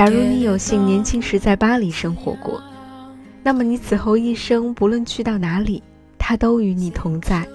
[0.00, 2.58] 假如你有幸年轻时在巴黎生活过，
[3.42, 5.82] 那么你此后一生不论去到哪里，
[6.16, 7.46] 它都与你同在，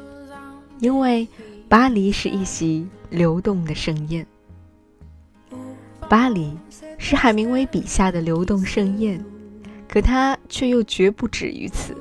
[0.80, 1.28] 因为
[1.68, 4.24] 巴黎是一席流动的盛宴。
[6.08, 6.56] 巴黎
[7.00, 9.26] 是海明威笔下的流动盛宴，
[9.90, 11.98] 可它却又绝不止于此。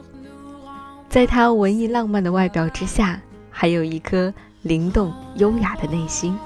[1.09, 3.19] 在他文艺浪漫的外表之下，
[3.49, 6.37] 还有一颗灵动优雅的内心。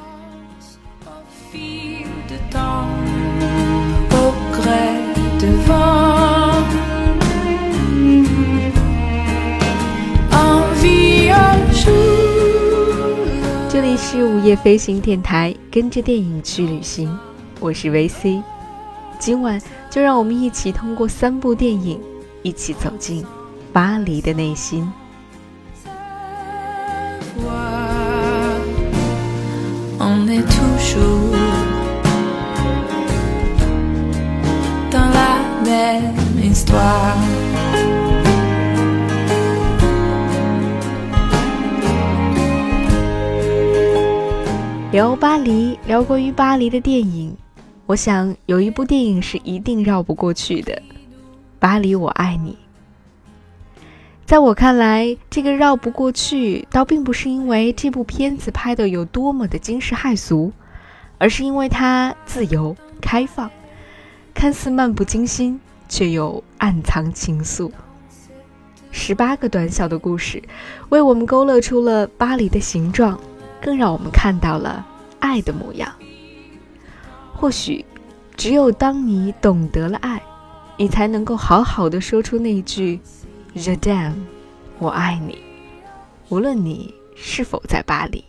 [13.70, 17.16] 这里是午夜飞行电台，跟着电影去旅行。
[17.60, 18.42] 我是维 C，
[19.18, 22.00] 今晚就让我们一起通过三部电影，
[22.42, 23.24] 一起走进
[23.72, 24.90] 巴黎的内心。
[44.90, 47.36] 聊巴黎，聊关于巴黎的电影。
[47.86, 50.72] 我想有一部电影是一定绕不过去的，
[51.60, 52.58] 《巴黎我爱你》。
[54.26, 60.52] 在我看来，这个绕不过去，倒并不是因为这部片子拍的有多么的惊世骇俗，
[61.18, 63.48] 而是因为它自由开放，
[64.34, 67.70] 看似漫不经心，却又暗藏情愫。
[68.90, 70.42] 十八个短小的故事，
[70.88, 73.18] 为我们勾勒出了巴黎的形状，
[73.60, 74.86] 更让我们看到了
[75.20, 75.92] 爱的模样。
[77.34, 77.84] 或许，
[78.36, 80.22] 只有当你懂得了爱，
[80.76, 83.00] 你才能够好好的说出那句
[83.54, 84.14] “je t'aime”，
[84.78, 85.38] 我爱你。
[86.28, 88.24] 无论你是否在巴黎。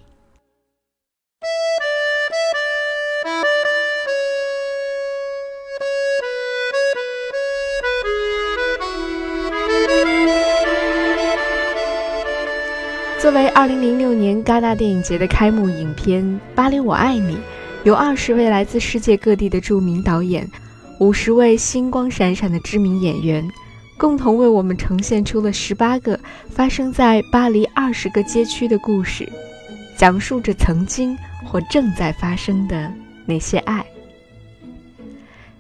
[13.30, 16.26] 作为二零零六年戛纳电影节的开幕影片
[16.56, 17.36] 《巴黎我爱你》。
[17.84, 20.50] 有二十位来自世界各地的著名导演，
[21.00, 23.48] 五十位星光闪闪的知名演员，
[24.00, 26.20] 共同为我们呈现出了十八个
[26.50, 29.32] 发生在巴黎二十个街区的故事，
[29.96, 32.92] 讲述着曾经或正在发生的
[33.28, 33.86] 那些爱。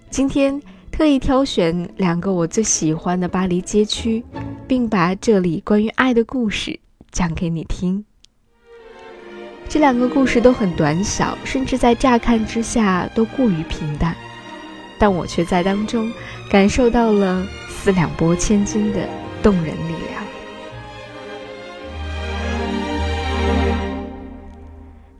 [0.09, 0.59] 今天
[0.90, 4.24] 特意挑选两个我最喜欢的巴黎街区，
[4.68, 6.79] 并把这里关于爱的故事
[7.12, 8.03] 讲给你听。
[9.68, 14.16] 这两个故事都很短小，甚至在乍看之下都过于平淡，
[14.97, 16.12] 但我却在当中
[16.50, 19.08] 感受到了四两拨千斤的
[19.44, 20.24] 动人力量。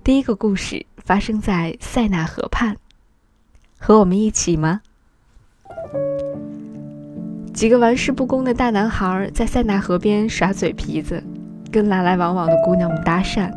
[0.04, 2.76] 第一个故事发生在塞纳河畔，
[3.78, 4.82] 和我们一起吗？
[7.54, 11.24] 几个玩世不恭的大男孩在塞纳河边耍嘴皮子，
[11.72, 13.52] 跟来来往往的姑娘们搭讪。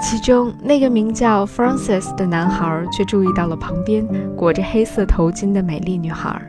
[0.00, 4.04] 其中那个名叫 Francis 的男孩却注意到了旁边
[4.36, 6.40] 裹着黑色头巾的美丽女孩。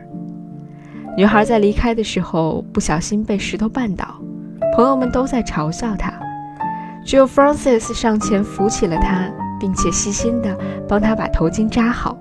[1.16, 4.20] 女孩在离开的时候不小心被石头绊倒，
[4.74, 6.12] 朋友们都在嘲笑她，
[7.04, 10.54] 只有 Francis 上前扶起了她，并且细心地
[10.88, 12.18] 帮她把头巾扎好。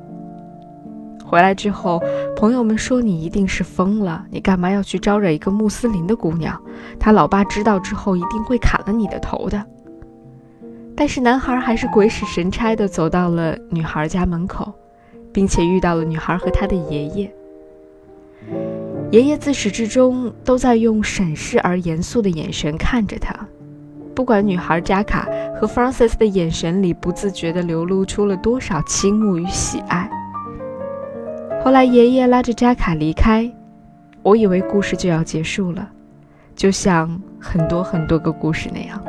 [1.25, 2.01] 回来之后，
[2.35, 6.61] 朋友们说：“你一定是疯了，你干嘛要去招惹一个穆斯林的姑娘？
[6.99, 9.65] 他老爸知道之后一定会砍了你的头的。”
[10.95, 14.71] 但是男孩还是鬼使神差地走到了女孩家门口，
[15.33, 17.35] 并且遇到了女孩和他的爷爷。
[19.11, 23.35] 爷爷自始至终都在用审视而严肃的眼神看着他，
[24.13, 25.27] 不管女孩扎卡
[25.59, 30.09] 和 Francis 的眼神里不自觉地流露出了多少倾慕与喜爱。
[31.65, 33.51] 后来爷爷拉着扎卡离开，
[34.21, 35.89] 我以为故事就要结束了，
[36.55, 39.03] 就像很多很多个故事那样。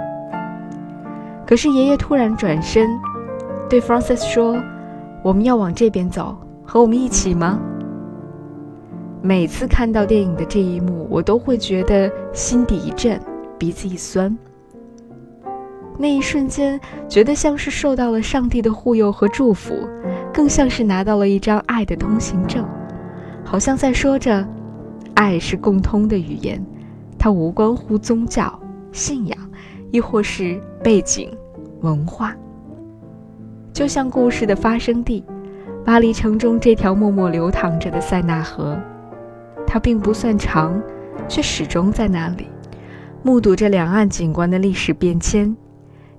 [1.46, 2.88] 可是爷爷突然转身，
[3.68, 4.56] 对 Francis 说
[5.22, 7.60] ：“我们要往这边走，和我们一起吗？”
[9.20, 13.20] 每次看到电影的这一幕，我都会觉得心底一震，
[13.58, 14.34] 鼻子一酸。
[15.98, 19.74] 那一瞬间，觉得像是受到了上帝的护佑和祝福，
[20.36, 22.62] 更像是拿到了一张爱的通行证，
[23.42, 24.46] 好像在说着
[25.16, 26.62] ：“爱是共通的语言，
[27.18, 28.60] 它无关乎宗教
[28.92, 29.38] 信仰。”
[29.92, 31.30] 亦或是背景、
[31.80, 32.36] 文化，
[33.72, 35.24] 就像故事的发生地——
[35.86, 38.76] 巴黎城中这条默默流淌着的塞纳河，
[39.66, 40.78] 它并不算长，
[41.28, 42.48] 却始终在那里，
[43.22, 45.56] 目睹着两岸景观的历史变迁，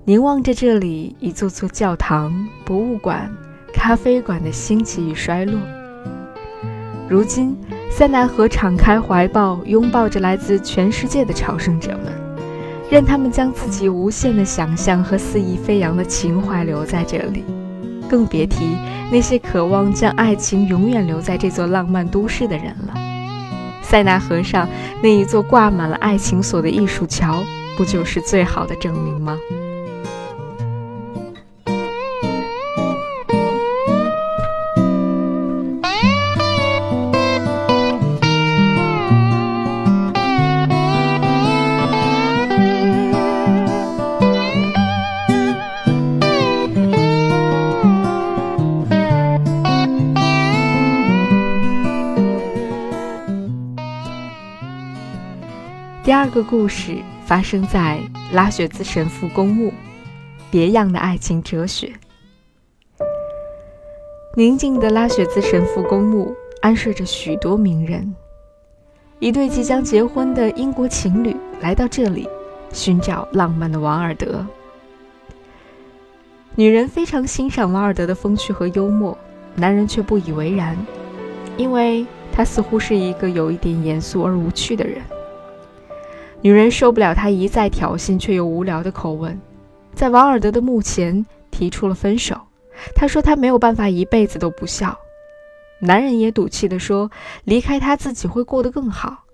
[0.04, 3.30] 凝望着这里一座座教堂、博物馆、
[3.78, 5.54] 咖啡馆的兴起与衰落，
[7.08, 7.56] 如今，
[7.88, 12.12] 塞纳河敞开怀抱，拥抱着来自全世界的朝圣者们，
[12.90, 17.44] 任他们将自己无限的想象和肆意飞扬的情怀留在这里，
[18.10, 18.76] 更别提
[19.12, 22.94] 那些渴望将爱情永远留在这座浪漫都市的人了。
[23.80, 24.68] 塞纳河上
[25.00, 27.42] 那一座挂满了爱情锁的艺术桥，
[27.76, 29.38] 不就是最好的证明吗？
[56.18, 58.00] 第二个故事发生在
[58.32, 59.72] 拉雪兹神父公墓，
[60.50, 61.92] 别样的爱情哲学。
[64.34, 68.12] 宁静的拉雪兹神父公墓安睡着许多名人。
[69.20, 72.28] 一对即将结婚的英国情侣来到这里，
[72.72, 74.44] 寻找浪漫的王尔德。
[76.56, 79.16] 女人非常欣赏王尔德的风趣和幽默，
[79.54, 80.76] 男人却不以为然，
[81.56, 85.00] 因为他似乎是一个有一点严肃而无趣的人。
[86.40, 89.38] 女人受不了他一再挑衅却又无聊的口吻，
[89.92, 92.40] 在王尔德的墓前提出了分手。
[92.94, 94.96] 他说他没有办法一辈子都不笑。
[95.80, 97.10] 男人也赌气地说
[97.42, 99.24] 离开他自己会过得更好，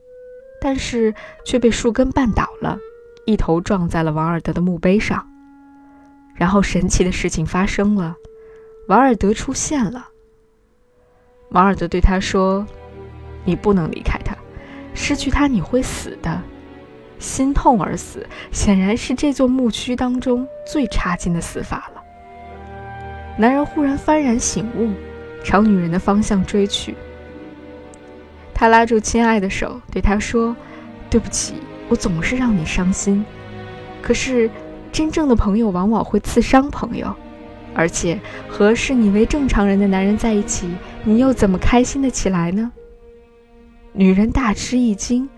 [0.61, 1.15] 但是
[1.45, 2.79] 却被树根绊倒了，
[3.27, 5.27] 一头撞在了王尔德的墓碑上。
[6.35, 8.17] 然后神奇的事情发生了，
[8.89, 10.09] 王尔德出现了。
[11.50, 12.67] 王尔德对他说
[13.45, 14.35] ：“你不能离开他，
[14.95, 16.43] 失去他你会死的。”
[17.25, 22.03] 心痛而死，显然是这座墓区当中最差劲的死法了。
[23.37, 24.93] 男人忽然幡然醒悟，
[25.43, 26.94] 朝女人的方向追去。
[28.55, 30.55] 他拉住亲爱的手，对她说
[31.11, 31.55] ：“对不起，
[31.88, 33.25] 我总是让你伤心。
[34.00, 34.49] 可是，
[34.93, 37.12] 真正的朋友往往会刺伤朋友，
[37.75, 40.71] 而且和视你为正常人的男人在一起，
[41.03, 42.71] 你又怎么开心的起来呢？”
[43.93, 45.29] 女人大吃一惊。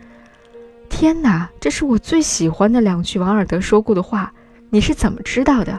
[0.89, 4.33] 天哪，这是我最喜欢的两句王尔德说过的话，
[4.71, 5.79] 你是怎么知道的？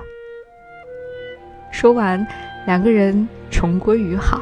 [1.72, 2.26] 说完，
[2.66, 4.42] 两个人重归于好。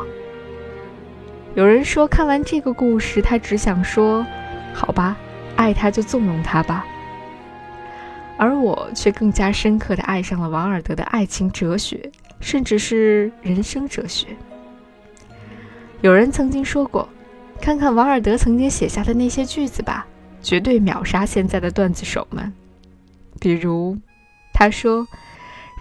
[1.54, 4.26] 有人说，看完这个故事，他只想说
[4.74, 5.16] ：“好吧，
[5.56, 6.86] 爱他就纵容他吧。”
[8.38, 14.28] 而我却更加深刻的爱上了王尔德的爱情哲学，甚至是人生哲学。
[16.02, 17.08] 有人曾经说过
[17.62, 20.06] ：“看看王尔德曾经写下的那些句子吧。”
[20.46, 22.54] 绝对秒杀现在的段子手们。
[23.40, 23.98] 比如，
[24.54, 25.08] 他说：“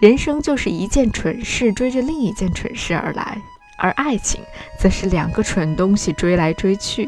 [0.01, 3.39] 人生就是一件蠢事追着另一件蠢事而来，
[3.77, 4.41] 而爱情
[4.79, 7.07] 则是两个蠢东西追来追去。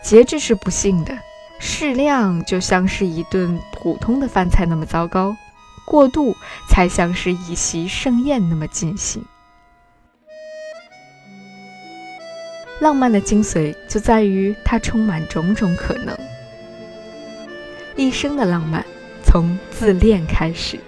[0.00, 1.18] 节制是不幸的，
[1.58, 5.36] 适量就像是一顿普通的饭菜那么糟糕，
[5.84, 6.36] 过度
[6.68, 9.24] 才像是一席盛宴那么尽兴。”
[12.80, 16.16] 浪漫的精髓就在于它充满种种可能。
[17.94, 18.84] 一生的浪漫
[19.22, 20.78] 从自恋开始。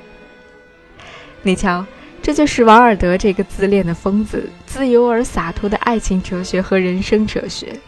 [1.43, 1.85] 你瞧，
[2.23, 7.79] 这就是王尔德这个自恋的疯子自由而洒脱的爱情哲学和人生哲学。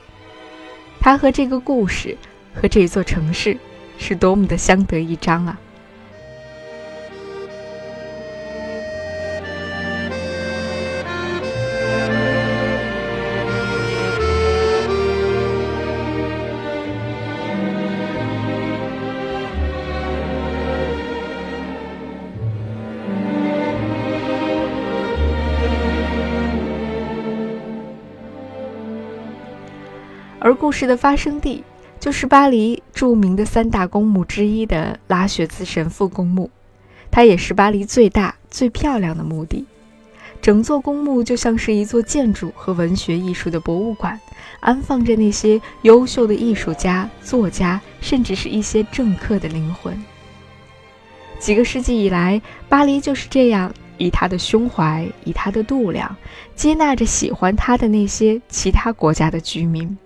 [1.01, 2.17] 他和这个故事，
[2.55, 3.57] 和这座城市，
[3.97, 5.59] 是多么的相得益彰啊！
[30.45, 31.65] 而故事的发生地
[31.99, 36.51] 就是巴黎著名的三大公墓之一的拉雪兹神父公墓，
[37.11, 39.65] 它也是巴黎最大、最漂亮的墓地。
[40.43, 44.21] 整座公墓就像是一座建筑和文学艺术的博物馆，
[44.61, 49.99] 安放着那些优秀的艺术家、作家，甚至是一些政客的灵魂。
[51.39, 56.15] 几个世纪以来，巴黎就是这样，以他的胸怀，以他的度量，
[56.55, 59.97] 接纳着喜欢他的那些其他国家的居民。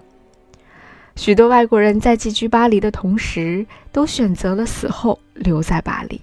[1.18, 6.20] 许多外国人在寄居巴黎的同时，都选择了死后留在巴黎。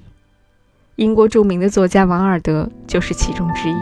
[0.96, 3.76] 英国著名的作家王尔德就是其中之一。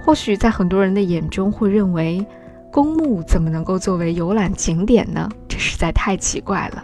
[0.00, 2.24] 或许在很多人的眼中会认为，
[2.72, 5.28] 公墓怎么能够作为游览景点呢？
[5.46, 6.82] 这实在太奇怪了。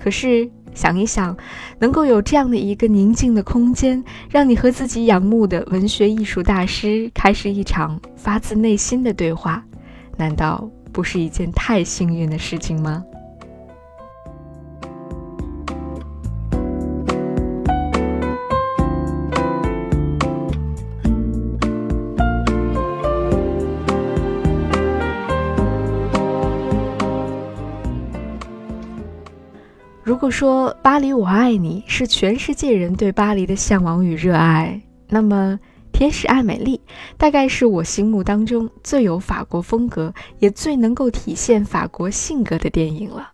[0.00, 1.36] 可是想一想，
[1.78, 9.64] 能够有这样的一个宁静的空间，让你和自己仰慕的文学艺术大师开始一场发自内心的对话，
[10.16, 13.02] 难道不是一件太幸运的事情吗？
[30.24, 35.60] 果说《巴黎我爱你》是全世界人对巴黎的向往与热爱，那么
[35.92, 36.80] 《天使爱美丽》
[37.18, 43.32] 大概是我心目当中最有法国风格，也最能够体现法国性格的电影了。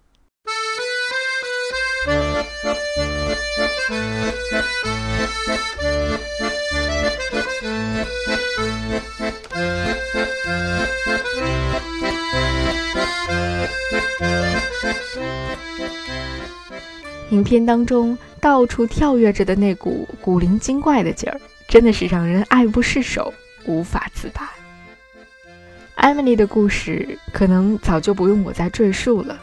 [17.40, 23.32] 影片当中到处跳跃着的那股古灵精怪的劲儿，真的是让人爱不释手，
[23.64, 24.52] 无法自拔。
[25.94, 29.40] 艾米丽的故事可能早就不用我再赘述了。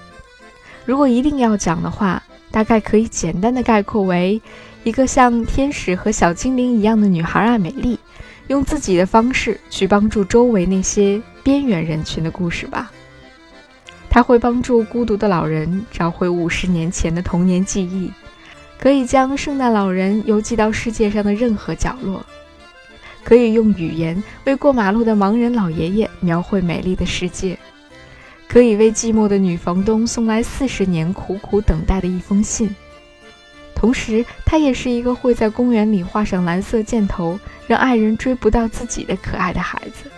[0.85, 4.39] 如果一定要讲的话，大概可以简单的概括为
[4.83, 7.97] 一个像天使和小精灵一样的女孩艾美丽，
[8.45, 12.91] 用自己的方式去帮助周围那些边缘人群的故事吧。
[14.17, 18.11] 他会帮助孤独的老人找回五十年前的童年记忆，
[18.79, 22.25] 可以将圣诞老人邮寄到世界上的任何角落，
[23.23, 27.55] 可以用语言为过马路的盲人老爷爷描绘美丽的世界，
[28.49, 32.75] 可以为寂寞的女房东送来四十年苦苦等待的一封信。
[33.75, 40.09] 同时，他也是一个会在公园里画上蓝色箭头，让爱人追不到自己的可爱的孩子。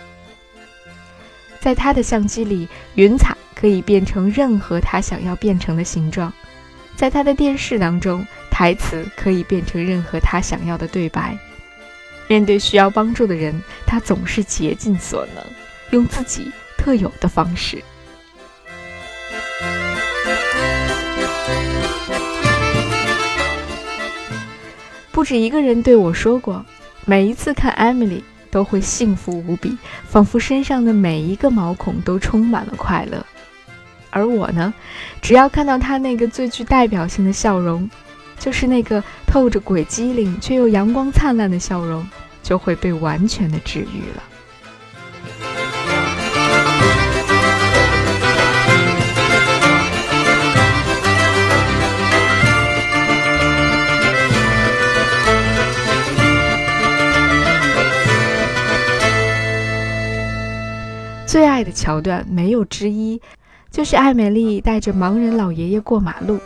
[1.60, 3.36] 在他的相机里，云彩。
[3.52, 6.32] 可以变成任何他想要变成的形状，
[6.96, 11.36] 在他的电视当中，台词可以变成任何他想要的对白。
[12.26, 15.44] 面对需要帮助的人，他总是竭尽所能，
[15.90, 17.84] 用自己特有的方式。
[25.12, 26.64] 不止一个人对我说过，
[27.04, 33.24] 每一次看 Emily 都会幸福无比，仿佛身上的每一个毛孔都充满了快乐。
[34.10, 34.74] 而我呢，
[35.22, 37.88] 只要看到他那个最具代表性的笑容，
[38.38, 42.04] 就是那个透着鬼机灵却又阳光灿烂的笑容，
[42.42, 44.22] 就会被完全的治愈了。
[61.30, 63.22] 最爱的桥段没有之一。
[63.70, 66.40] 就是艾美丽带着盲人老爷爷过马路，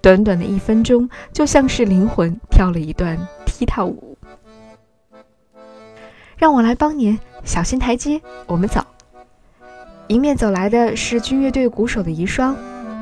[0.00, 4.16] 短短的一分钟，就像是灵魂跳了一段踢踏舞。
[6.36, 8.80] 让我来帮您，小心台阶，我们走。
[10.06, 12.54] 迎面走来的是军乐队鼓手的遗孀，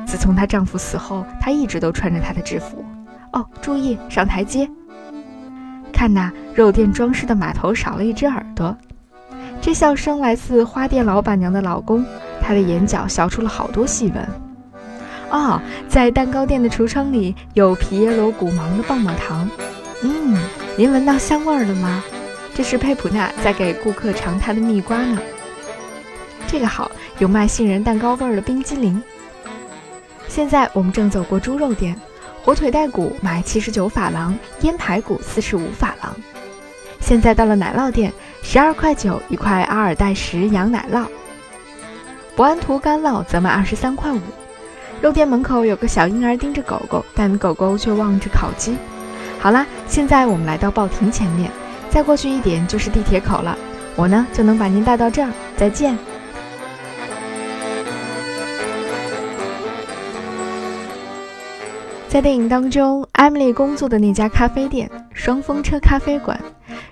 [0.07, 2.83] 自从她丈夫死后，她一直都穿着她的制服。
[3.31, 4.67] 哦，注意上台阶。
[5.93, 8.75] 看呐，肉店装饰的码头少了一只耳朵。
[9.65, 12.05] 这笑声来自花店老板娘的老公。
[12.39, 14.23] 他的眼角笑出了好多细纹。
[15.31, 19.49] 哦，在蛋糕店的橱窗里有皮耶罗古芒的棒棒糖。
[20.03, 20.37] 嗯，
[20.77, 22.03] 您闻到香味了吗？
[22.53, 25.19] 这是佩普纳在给顾客尝他的蜜瓜呢。
[26.45, 29.01] 这个好，有卖杏仁蛋糕味的冰激凌。
[30.27, 31.99] 现在我们正走过猪肉店，
[32.43, 36.15] 火腿带骨买七十九法郎，腌排骨四十五法郎。
[36.99, 38.13] 现在到了奶酪店，
[38.47, 41.03] 十二块九一块阿尔代什羊奶酪。
[42.35, 44.21] 博安图干酪则卖二十三块五。
[45.01, 48.77] 肉店门口有个小婴儿盯着狗狗，但狗狗却望着烤鸡。
[49.39, 51.49] 好啦，现在我们来到报亭前面，
[51.89, 53.57] 再过去一点就是地铁口了。
[53.95, 55.31] 我呢就能把您带到这儿。
[55.57, 55.97] 再见。
[62.15, 66.39] 在电影当中，艾米丽工作的那家咖啡店——双风车咖啡馆。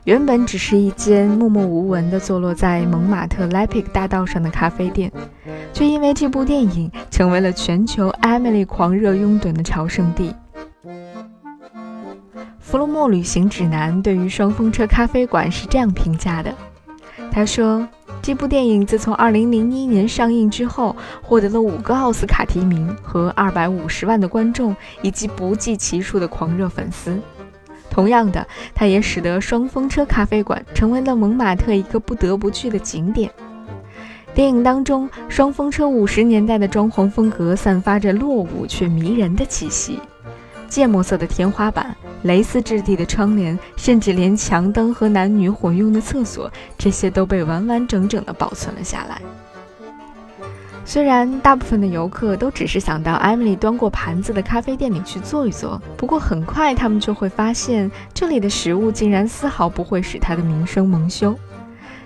[0.04, 5.10] 原本只是一间默默无闻的坐落在蒙马特莱皮克大道上的咖啡店，
[5.72, 10.36] 却因为这部电影成为了全球艾米丽狂热拥趸的朝圣地。
[12.60, 16.54] 弗洛莫旅行指南对于双风车咖啡馆是这样评价的：
[17.32, 17.88] 他说，
[18.24, 27.20] 这部电影自从2001年上映之后，获得了五个奥斯卡提名和250万的观众以及不计其数的狂热粉丝。
[27.90, 33.30] 同样的，它也使得双风车咖啡馆成为了蒙马特一个不得不去的景点。
[34.34, 40.00] 电影当中，双风车五十年代的装潢风格散发着落伍却迷人的气息，
[40.70, 49.22] 芥末色的天花板、蕾丝质地的窗帘，甚至连墙灯和男女混用的厕所，这些都被完完整整地保存了下来。
[50.86, 61.34] 虽然大部分的游客都只是想到艾米丽端过盘子的咖啡店里去坐一坐，不过很快他们就会发现，这里的食物竟然丝毫不会使他的名声蒙羞。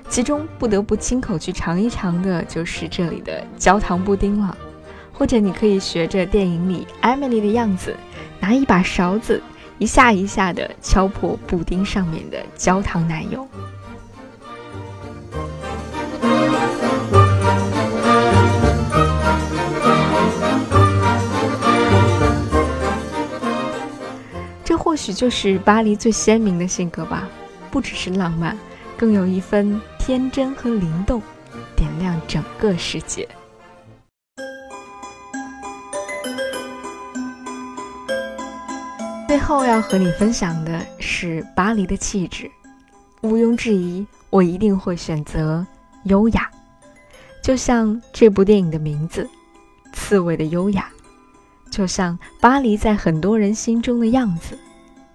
[0.10, 4.56] 其中不得不亲口去尝一尝的就是这里的焦糖布丁了。
[5.12, 7.96] 或者你可以学着电影里艾米丽的样子，
[8.40, 9.42] 拿一把勺子，
[9.80, 13.48] 一下一下地敲破布丁上面的焦糖奶油。
[24.64, 27.28] 这或许就是巴黎最鲜明的性格吧，
[27.72, 28.58] 不只是浪漫，
[28.98, 31.22] 更有一分天真和灵动，
[31.76, 33.28] 点亮整个世界。
[39.28, 42.50] 最后要和你分享的是巴黎的气质，
[43.22, 45.68] 毋庸置疑，我一定会选择
[46.04, 46.50] 优雅，
[47.44, 49.30] 就像这部电影的名字
[49.94, 50.90] 《刺猬的优雅》，
[51.72, 54.58] 就像巴黎在很多人心中的样子，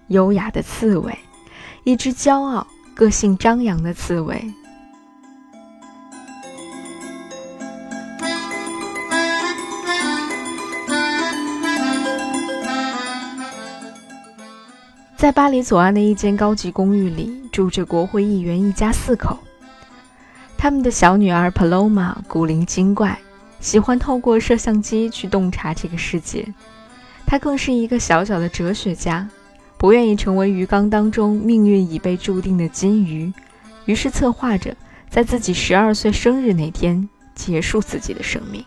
[0.09, 1.17] 优雅的刺猬，
[1.83, 4.53] 一只骄傲、个性张扬的刺猬。
[15.23, 19.39] 在巴黎左岸的一间高级公寓里，住着国会议员一家四口。
[20.57, 23.17] 他们的小女儿 Paloma 古灵精怪，
[23.61, 26.45] 喜欢透过摄像机去洞察这个世界。
[27.25, 29.25] 她更是一个小小的哲学家，
[29.77, 33.31] 不愿意成为鱼缸当中命运已被注定的金鱼，
[33.85, 34.75] 于是策划着
[35.09, 38.61] 在自己十二岁生日那天结束自己的生命。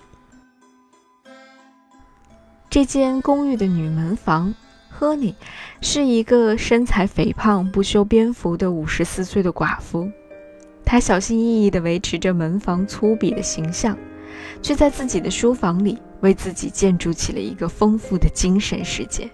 [2.71, 4.55] 这间公寓的女门房。
[4.99, 5.35] 赫尼
[5.83, 10.11] 是一个身材肥胖、不修边幅的五十四岁的寡妇，
[10.87, 13.95] 她小心翼翼地维持着门房粗鄙的形象，
[14.63, 19.29] 却在自己的书房里为自己建筑起了一个丰富的精神世界。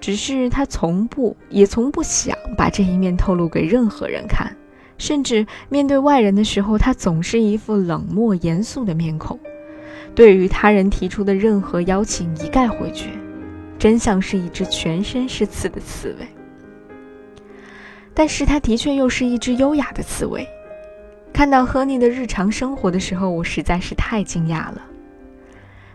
[0.00, 4.56] 只是她从不也从不想把这一面透露给任何人看，
[4.98, 9.36] 甚至面对外人的时候，她总是一副冷漠严肃的面孔，
[10.14, 13.19] 对于他人提出的任何邀请一概回绝。
[13.80, 16.28] 真像是一只全身是刺的刺猬，
[18.12, 20.46] 但是它的确又是一只优雅的刺猬。
[21.32, 24.82] 看到赫尼的日常生活的时候，我实在是太惊讶了。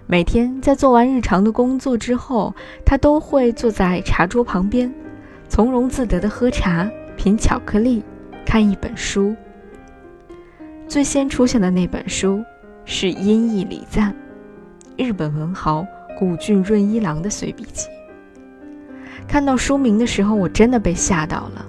[0.08, 4.91] 每天在做完日常的工作之后，他都会坐在茶桌旁边，
[5.48, 8.04] 从容自得地喝茶、品巧克力、
[8.43, 9.36] 看一本书。
[10.88, 12.43] 最先出现的那本书
[12.84, 14.12] 是《音译礼赞》，
[15.06, 15.86] 日本文豪。
[16.17, 17.88] 古俊润一郎的随笔集。
[19.28, 21.65] 看到书名的时候，我真的被吓到了。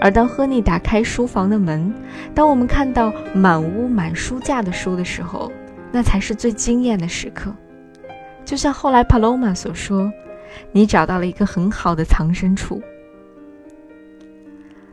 [0.00, 1.92] 而当赫尼打开书房的门，
[2.34, 5.50] 当我们看到满屋满书架的书的时候，
[5.90, 7.52] 那才是最惊艳的时刻。
[8.44, 10.12] 就像后来帕罗玛所说
[10.70, 12.82] ：“你找到了一个很好的藏身处。”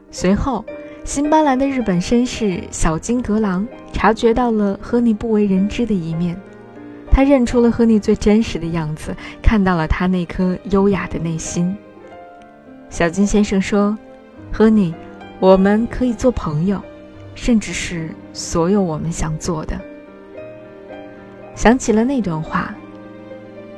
[0.10, 0.64] 随后，
[1.04, 6.40] 新搬来的日本绅士小金阁郎察觉到了赫尼不为人知的一面。
[7.12, 11.76] 他认出了赫尼最真实的样子，看到了他那颗优雅的内心。
[12.90, 13.98] 小金先生说
[14.52, 14.96] ：“赫尼，
[15.40, 16.82] 我们可以做朋友，
[17.36, 19.80] 甚至是所有我们想做的。”
[21.54, 22.74] 想起了那段话：“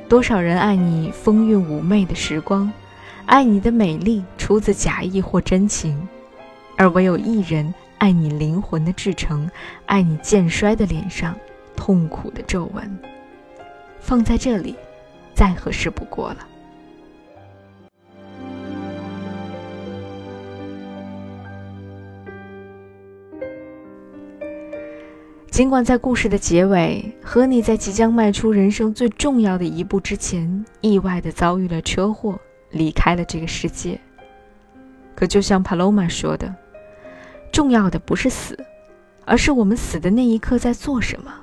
[0.07, 2.71] 多少人爱你风韵妩媚的时光，
[3.25, 6.07] 爱你的美丽出自假意或真情，
[6.77, 9.49] 而唯有一人爱你灵魂的至诚，
[9.87, 11.35] 爱你渐衰的脸上
[11.75, 12.99] 痛苦的皱纹。”
[14.03, 14.75] 放在这里，
[15.33, 16.47] 再合适不过了。
[25.49, 32.37] 尽管在故事的结尾，和你在即将迈出人生最重要的一步之前，意外的遭遇了车祸，
[32.71, 33.97] 离开了这个世界。
[35.15, 36.53] 可就像帕罗玛说的，
[37.51, 38.57] 重要的不是死，
[39.25, 41.33] 而是我们死的那一刻在做什么。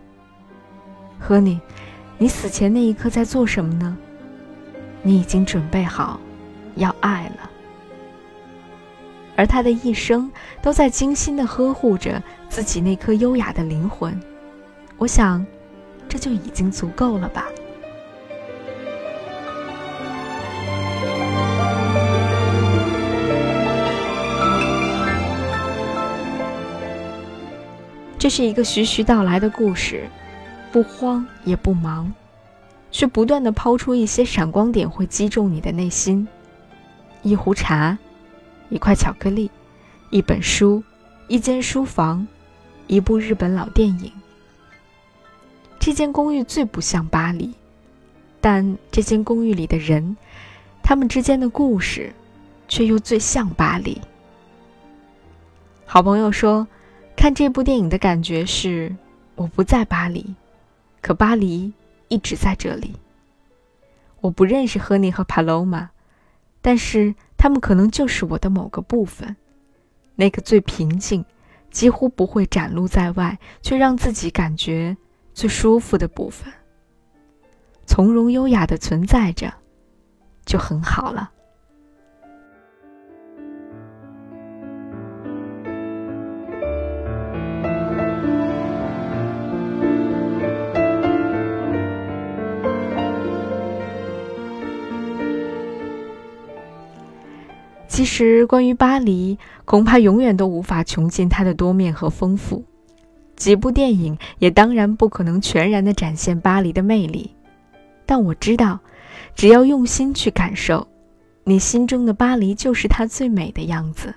[1.19, 1.59] 和你。
[2.23, 3.97] 你死前那一刻在做什么呢？
[5.03, 6.21] 你已经准备好
[6.77, 7.51] 要爱了，
[9.37, 10.31] 而他的一生
[10.61, 14.21] 都在精心的呵护着自己那颗优雅的灵魂。
[14.99, 15.47] 我想，
[16.11, 17.47] 这就已经足够了吧。
[28.19, 30.07] 这是一个徐徐道来的故事。
[30.73, 32.13] 不慌也不忙，
[32.91, 36.27] 却不断的抛出一些闪光点，会击中你的内心。
[37.23, 37.99] 一壶茶，
[38.69, 39.51] 一块巧克力，
[40.11, 40.83] 一本书，
[41.29, 42.27] 一间书房，
[42.87, 44.13] 一部日本老电影。
[45.79, 47.53] 这间公寓最不像巴黎，
[48.41, 50.17] 但这间公寓里的人，
[50.83, 52.13] 他们之间的故事，
[52.69, 54.01] 却又最像巴黎。
[55.85, 56.67] 好朋友说，
[57.17, 58.95] 看这部电影的感觉是，
[59.35, 60.35] 我不在巴黎，
[61.01, 61.73] 可巴黎
[62.09, 62.95] 一直在这里。
[64.21, 65.91] 我不认识赫尼和帕罗玛。
[66.63, 69.35] 但是，他们可能就是我的某个部分，
[70.15, 71.25] 那个最平静、
[71.71, 74.95] 几乎不会展露在外，却让自己感觉
[75.33, 76.53] 最舒服的部分。
[77.87, 79.55] 从容优雅的存在着，
[80.45, 81.33] 就很好了。
[98.01, 102.65] 其实，关于巴黎，恐怕永远都无法穷尽它的多面和丰富。
[103.37, 107.37] 几部电影也当然不可能全然的展现巴黎的魅力。
[108.07, 108.81] 但我知道，
[109.35, 110.89] 只要用心去感受，
[111.45, 114.15] 你心中的巴黎就是它最美的样子。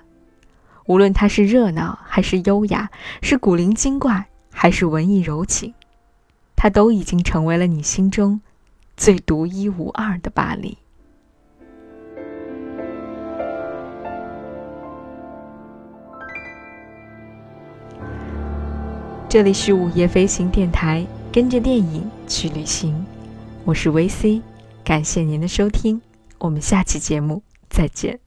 [0.86, 2.88] 无论它是热闹还是优雅，
[3.20, 5.74] 是古灵精怪还是文艺柔情，
[6.56, 8.40] 它都已经成为了你心中
[8.96, 10.78] 最独一无二的巴黎。
[19.34, 23.04] 这里是午夜飞行电台，跟着电影去旅行。
[23.64, 24.40] 我是维 C，
[24.84, 26.00] 感谢您的收听，
[26.38, 28.23] 我们下期节目再见。